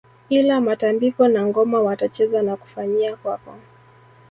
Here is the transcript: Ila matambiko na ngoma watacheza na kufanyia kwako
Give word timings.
Ila 0.29 0.61
matambiko 0.61 1.27
na 1.27 1.45
ngoma 1.45 1.81
watacheza 1.81 2.41
na 2.41 2.55
kufanyia 2.57 3.15
kwako 3.15 3.55